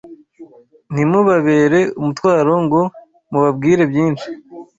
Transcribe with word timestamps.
ntimubabere 0.93 1.79
umutwaro 1.99 2.53
ngo 2.63 2.81
mubabwire 3.31 3.83
byinshi 3.91 4.27